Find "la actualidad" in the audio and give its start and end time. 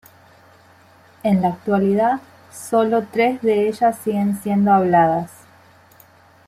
1.43-2.21